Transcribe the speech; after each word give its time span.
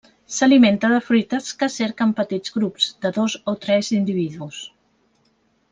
S'alimenta 0.35 0.89
de 0.93 1.01
fruites 1.09 1.51
que 1.59 1.69
cerca 1.75 2.07
en 2.09 2.15
petits 2.21 2.55
grups, 2.57 2.87
de 3.07 3.13
dos 3.19 3.39
o 3.53 3.55
tres 3.67 3.91
individus. 3.99 4.63